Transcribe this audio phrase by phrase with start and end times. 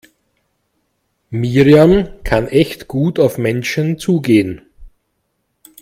[1.29, 4.61] Miriam kann echt gut auf Menschen zugehen.